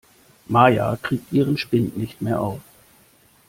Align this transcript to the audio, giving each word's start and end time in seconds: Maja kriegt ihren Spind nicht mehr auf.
Maja 0.47 0.97
kriegt 0.99 1.31
ihren 1.31 1.59
Spind 1.59 1.95
nicht 1.95 2.23
mehr 2.23 2.41
auf. 2.41 2.61